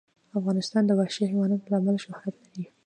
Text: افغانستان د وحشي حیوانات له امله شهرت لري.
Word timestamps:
افغانستان 0.39 0.83
د 0.85 0.91
وحشي 0.99 1.23
حیوانات 1.31 1.61
له 1.65 1.75
امله 1.79 1.99
شهرت 2.05 2.35
لري. 2.43 2.65